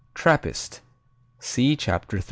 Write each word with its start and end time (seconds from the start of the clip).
Trappist 0.15 0.81
see 1.39 1.75
Chapter 1.75 2.17
3. 2.17 2.19